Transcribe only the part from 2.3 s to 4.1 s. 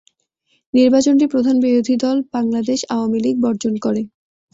বাংলাদেশ আওয়ামী লীগ বর্জন করে।